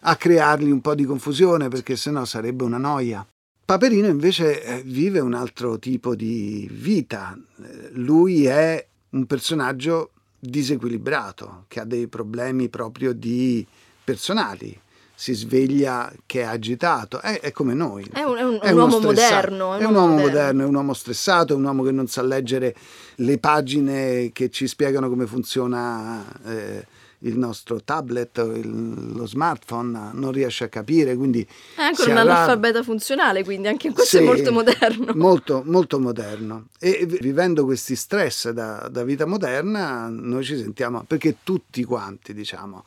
[0.00, 3.24] a creargli un po' di confusione perché sennò sarebbe una noia.
[3.64, 11.66] Paperino invece eh, vive un altro tipo di vita, eh, lui è un personaggio disequilibrato
[11.68, 13.64] che ha dei problemi proprio di
[14.02, 14.76] personali
[15.22, 18.04] si sveglia che è agitato, è, è come noi.
[18.12, 19.76] È un, è un, è un uomo moderno.
[19.76, 22.74] È un, uomo moderno, è un uomo stressato, è un uomo che non sa leggere
[23.14, 26.84] le pagine che ci spiegano come funziona eh,
[27.20, 31.46] il nostro tablet, il, lo smartphone, non riesce a capire, quindi...
[31.76, 35.12] È anche un analfabeta funzionale, quindi anche questo sì, è molto moderno.
[35.14, 36.66] Molto, molto moderno.
[36.80, 42.82] E vivendo questi stress da, da vita moderna, noi ci sentiamo, perché tutti quanti, diciamo,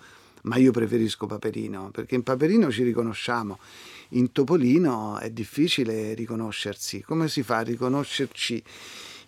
[0.45, 3.59] ma io preferisco Paperino, perché in Paperino ci riconosciamo.
[4.09, 7.01] In Topolino è difficile riconoscersi.
[7.01, 8.63] Come si fa a riconoscerci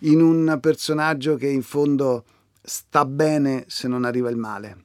[0.00, 2.24] in un personaggio che in fondo
[2.62, 4.84] sta bene se non arriva il male?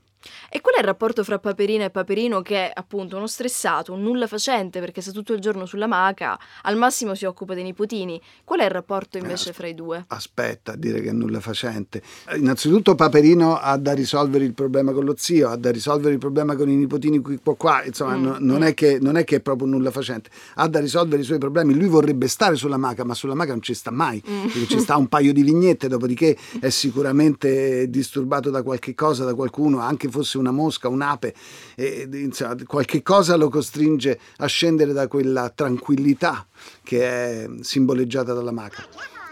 [0.55, 4.03] E qual è il rapporto fra Paperina e Paperino che è appunto uno stressato, un
[4.03, 8.21] nulla facente perché sta tutto il giorno sulla maca, al massimo si occupa dei nipotini.
[8.43, 10.05] Qual è il rapporto invece Eh, fra i due?
[10.09, 12.03] Aspetta a dire che è nulla facente.
[12.35, 16.55] Innanzitutto Paperino ha da risolvere il problema con lo zio, ha da risolvere il problema
[16.55, 17.83] con i nipotini qui qua, qua.
[17.83, 18.63] insomma Mm, no- non, mm.
[18.65, 21.73] è che, non è che è proprio nulla facente, ha da risolvere i suoi problemi.
[21.73, 24.49] Lui vorrebbe stare sulla maca, ma sulla maca non ci sta mai, Mm.
[24.67, 29.79] ci sta un paio di vignette, dopodiché è sicuramente disturbato da qualche cosa, da qualcuno,
[29.79, 31.34] anche fosse una mosca, un'ape,
[31.75, 36.45] e, insomma, qualche cosa lo costringe a scendere da quella tranquillità
[36.84, 38.86] che è simboleggiata dalla maca.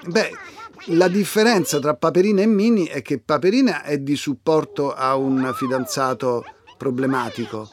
[0.08, 0.32] Beh,
[0.86, 6.44] la differenza tra Paperina e Mini è che Paperina è di supporto a un fidanzato
[6.78, 7.70] problematico.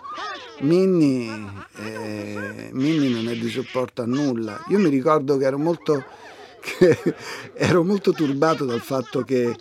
[0.60, 1.30] Minnie,
[1.76, 4.62] eh, Minnie non è di supporto a nulla.
[4.68, 6.04] Io mi ricordo che ero molto,
[6.60, 7.14] che
[7.54, 9.56] ero molto turbato dal fatto che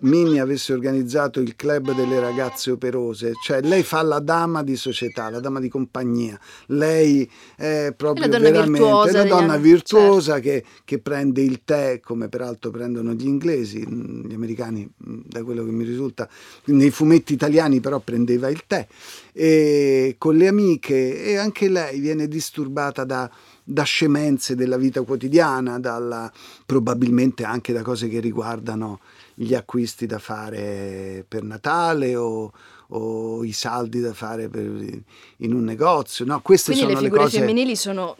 [0.00, 5.30] Minnie avesse organizzato il club delle ragazze operose, cioè lei fa la dama di società,
[5.30, 9.62] la dama di compagnia, lei è proprio È la donna veramente virtuosa la donna anni-
[9.62, 15.20] virtuosa che, che prende il tè, come peraltro prendono gli inglesi, mm, gli americani, mm,
[15.24, 16.28] da quello che mi risulta,
[16.66, 18.86] nei fumetti italiani però prendeva il tè,
[19.32, 23.30] e con le amiche e anche lei viene disturbata da,
[23.64, 26.32] da scemenze della vita quotidiana, dalla,
[26.64, 29.00] probabilmente anche da cose che riguardano
[29.40, 32.52] gli acquisti da fare per Natale o,
[32.88, 35.00] o i saldi da fare per-
[35.38, 36.24] in un negozio.
[36.24, 37.38] No, queste Quindi le sono le, figure cose...
[37.38, 38.16] femminili sono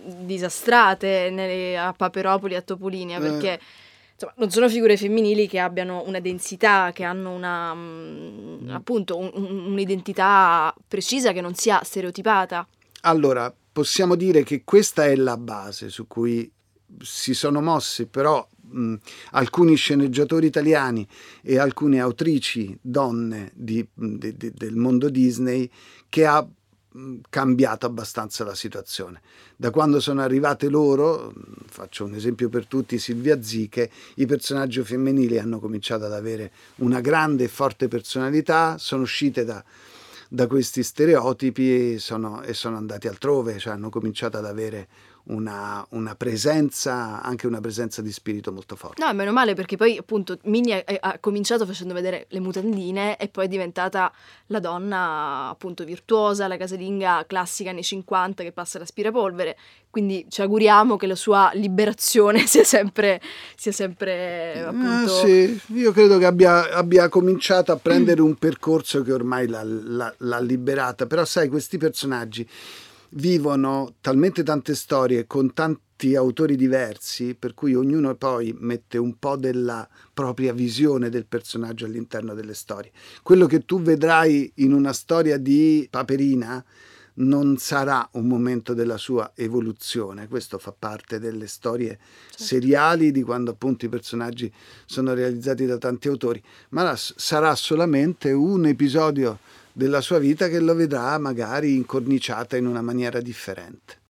[0.53, 3.21] disastrate nelle- a Paperopoli e a Topolinia Eh.
[3.21, 3.61] perché
[4.13, 9.31] insomma, non sono figure femminili che abbiano una densità, che hanno una mm, appunto un-
[9.35, 12.67] un- un'identità precisa che non sia stereotipata.
[13.03, 16.49] Allora, possiamo dire che questa è la base su cui
[17.01, 18.95] si sono mossi però mh,
[19.33, 21.07] alcuni sceneggiatori italiani
[21.43, 25.69] e alcune autrici donne di- di- di- del mondo Disney
[26.09, 29.21] che ha mh, cambiato abbastanza la situazione.
[29.57, 31.33] Da quando sono arrivate loro,
[31.67, 37.01] faccio un esempio per tutti, Silvia Ziche, i personaggi femminili hanno cominciato ad avere una
[37.01, 39.65] grande e forte personalità, sono uscite da,
[40.29, 44.87] da questi stereotipi e sono, e sono andati altrove, cioè hanno cominciato ad avere
[45.29, 49.05] una, una presenza, anche una presenza di spirito molto forte.
[49.05, 53.29] No, meno male perché poi appunto Minnie ha, ha cominciato facendo vedere le mutandine e
[53.29, 54.13] poi è diventata
[54.47, 59.57] la donna appunto virtuosa, la casalinga classica anni 50 che passa l'aspirapolvere.
[59.91, 63.21] Quindi ci auguriamo che la sua liberazione sia sempre,
[63.57, 64.89] sia sempre appunto...
[64.89, 69.63] Ah, sì, io credo che abbia, abbia cominciato a prendere un percorso che ormai l'ha,
[69.63, 72.47] l'ha- l'ha liberata, però sai, questi personaggi
[73.11, 79.37] vivono talmente tante storie con tanti autori diversi, per cui ognuno poi mette un po'
[79.37, 82.93] della propria visione del personaggio all'interno delle storie.
[83.23, 86.65] Quello che tu vedrai in una storia di Paperina
[87.19, 91.99] non sarà un momento della sua evoluzione, questo fa parte delle storie
[92.35, 94.53] seriali di quando appunto i personaggi
[94.87, 99.39] sono realizzati da tanti autori, ma sarà solamente un episodio
[99.79, 104.01] della sua vita che lo vedrà magari incorniciata in una maniera differente.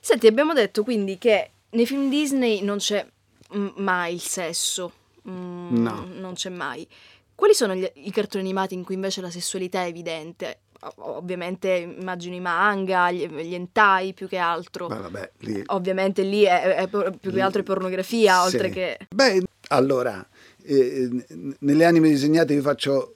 [0.00, 3.06] Senti, abbiamo detto quindi che nei film Disney non c'è
[3.54, 4.92] mm, mai il sesso.
[5.28, 6.06] Mm, No.
[6.10, 6.88] Non c'è mai.
[7.34, 10.60] Quali sono gli- i cartoni animati in cui invece la sessualità è evidente?
[10.96, 14.88] Ovviamente immagino i manga, gli, gli hentai più che altro.
[14.88, 18.54] Ma vabbè, lì Ovviamente lì è, è por- più che altro è pornografia, Sì.
[18.54, 18.98] oltre che...
[19.14, 20.26] Beh, allora,
[20.66, 23.12] nelle anime disegnate io faccio,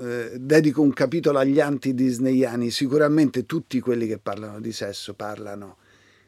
[0.00, 2.70] eh, dedico un capitolo agli anti-disneyani.
[2.70, 5.78] Sicuramente tutti quelli che parlano di sesso parlano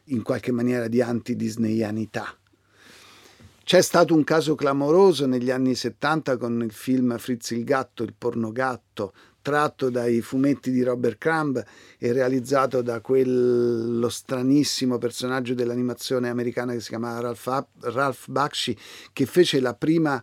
[0.05, 2.35] in qualche maniera di anti-disneyanità.
[3.63, 8.13] C'è stato un caso clamoroso negli anni 70 con il film Fritz il gatto, il
[8.17, 11.63] pornogatto, tratto dai fumetti di Robert Crumb
[11.97, 18.77] e realizzato da quello stranissimo personaggio dell'animazione americana che si chiamava Ralph, Ralph Bakshi,
[19.13, 20.21] che fece la prima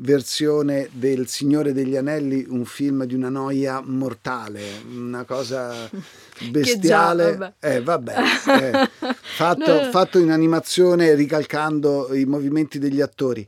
[0.00, 5.88] versione del Signore degli Anelli, un film di una noia mortale, una cosa
[6.50, 7.36] bestiale.
[7.36, 7.74] vabbè.
[7.76, 8.88] eh, vabbè, eh,
[9.36, 9.90] fatto, No.
[9.90, 13.46] fatto in animazione ricalcando i movimenti degli attori.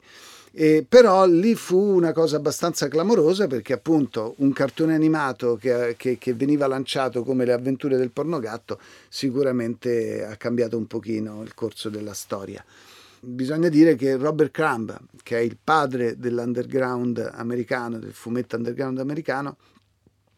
[0.53, 6.19] E però lì fu una cosa abbastanza clamorosa perché appunto un cartone animato che, che-
[6.19, 11.89] che veniva lanciato come le avventure del pornogatto sicuramente ha cambiato un pochino il corso
[11.89, 12.65] della storia.
[13.23, 19.59] Bisogna dire che Robert Crumb, che è il padre dell'underground americano, del fumetto underground americano,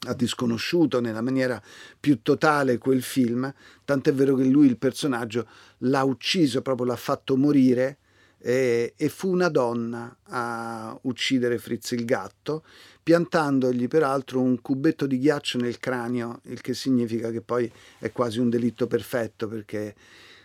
[0.07, 1.63] ha disconosciuto nella maniera
[2.01, 3.53] più totale quel film,
[3.85, 5.47] tant'è vero che lui il personaggio
[5.79, 7.99] l'ha ucciso, proprio l'ha fatto morire
[8.39, 12.65] e, e fu una donna a uccidere Fritz il gatto,
[13.01, 18.41] piantandogli peraltro un cubetto di ghiaccio nel cranio, il che significa che poi è quasi
[18.41, 19.95] un delitto perfetto perché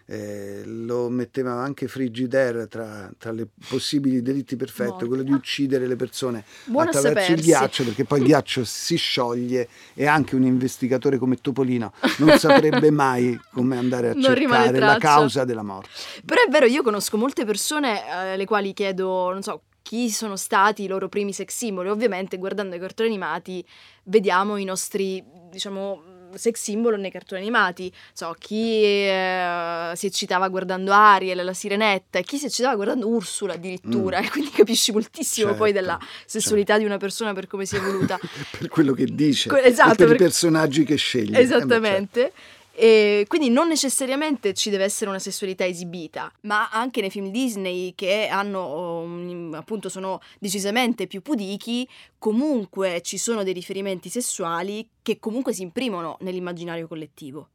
[0.09, 5.97] eh, lo metteva anche Frigidaire tra, tra le possibili delitti perfetti, quello di uccidere le
[5.97, 11.17] persone Buono attraverso il ghiaccio, perché poi il ghiaccio si scioglie e anche un investigatore
[11.17, 15.89] come Topolino non saprebbe mai come andare a non cercare la causa della morte.
[16.23, 20.35] Però è vero, io conosco molte persone alle eh, quali chiedo, non so, chi sono
[20.35, 21.87] stati i loro primi sex symbol.
[21.87, 23.65] Ovviamente guardando i cartoni animati
[24.03, 26.01] vediamo i nostri, diciamo,
[26.35, 27.91] sex symbol nei cartoni animati.
[28.13, 33.53] So, chi eh, si eccitava guardando Ariel, la sirenetta, e chi si eccitava guardando Ursula
[33.53, 34.19] addirittura.
[34.19, 34.23] Mm.
[34.23, 36.81] E quindi capisci moltissimo certo, poi della sessualità certo.
[36.81, 38.19] di una persona per come si è evoluta.
[38.57, 41.37] per quello che dice, que- esatto, per, per i personaggi che sceglie.
[41.37, 42.25] Eh, Esattamente.
[42.27, 47.31] Eh, e quindi non necessariamente ci deve essere una sessualità esibita, ma anche nei film
[47.31, 54.87] Disney che hanno um, appunto sono decisamente più pudichi, comunque ci sono dei riferimenti sessuali
[55.01, 57.49] che comunque si imprimono nell'immaginario collettivo.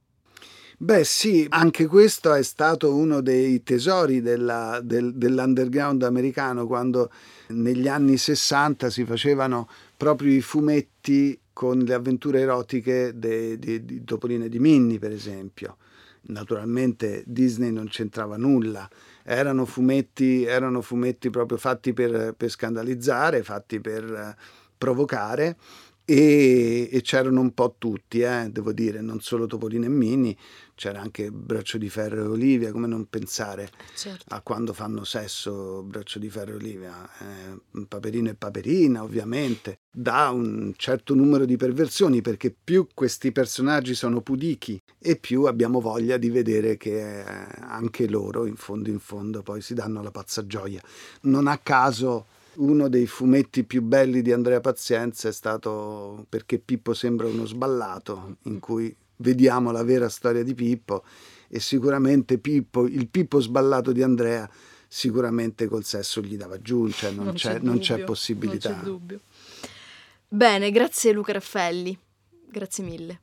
[0.76, 7.12] Beh sì, anche questo è stato uno dei tesori della, del, dell'underground americano quando
[7.50, 14.48] negli anni 60 si facevano proprio i fumetti con le avventure erotiche di Topolino e
[14.48, 15.76] di Minnie, per esempio.
[16.24, 18.88] Naturalmente Disney non c'entrava nulla,
[19.24, 24.36] erano fumetti, erano fumetti proprio fatti per, per scandalizzare, fatti per eh,
[24.78, 25.57] provocare
[26.05, 30.36] e, e, c'erano un po' tutti, eh, devo dire, non solo Topolino e Minnie,
[30.83, 34.24] c'era anche Braccio di Ferro e Olivia, come non pensare certo.
[34.35, 40.30] a quando fanno sesso Braccio di Ferro e Olivia, eh, Paperino e Paperina ovviamente, da
[40.30, 46.16] un certo numero di perversioni perché più questi personaggi sono pudichi e più abbiamo voglia
[46.16, 47.24] di vedere che eh,
[47.61, 50.83] anche loro in fondo in fondo poi si danno la pazza gioia.
[51.22, 56.93] Non a caso uno dei fumetti più belli di Andrea Pazienza è stato Perché Pippo
[56.93, 61.04] sembra uno sballato, in cui vediamo la vera storia di Pippo
[61.48, 64.48] e sicuramente Pippo, il Pippo sballato di Andrea
[64.88, 68.70] sicuramente col sesso gli dava giù, cioè non, non, c'è, c'è, non c'è, possibilità.
[68.70, 69.20] Non c'è dubbio.
[70.28, 71.96] Bene, grazie Luca Raffelli,
[72.48, 73.20] grazie mille.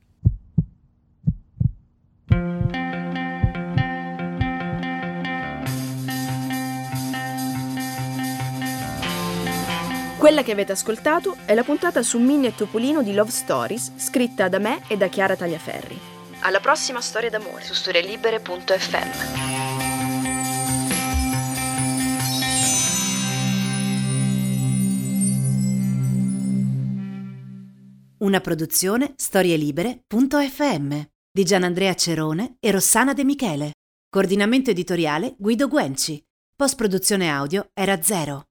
[10.20, 14.50] Quella che avete ascoltato è la puntata su Minnie e Topolino di Love Stories, scritta
[14.50, 15.98] da me e da Chiara Tagliaferri.
[16.42, 19.10] Alla prossima storia d'amore su storielibere.fm.
[28.18, 31.02] Una produzione storielibere.fm
[31.32, 33.72] di Gianandrea Cerone e Rossana De Michele.
[34.10, 36.22] Coordinamento editoriale Guido Guenci.
[36.54, 38.49] Post produzione audio era zero.